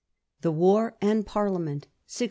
[0.41, 2.19] The War and Parliament, 1677.